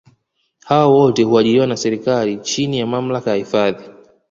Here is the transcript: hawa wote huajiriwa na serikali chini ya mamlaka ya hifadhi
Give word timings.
hawa 0.59 0.87
wote 0.87 1.23
huajiriwa 1.23 1.67
na 1.67 1.77
serikali 1.77 2.37
chini 2.37 2.79
ya 2.79 2.87
mamlaka 2.87 3.29
ya 3.31 3.35
hifadhi 3.35 3.83